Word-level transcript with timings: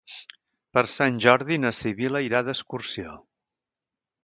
Per 0.77 0.83
Sant 0.93 1.19
Jordi 1.25 1.59
na 1.65 1.73
Sibil·la 1.81 2.23
irà 2.29 2.43
d'excursió. 2.49 3.17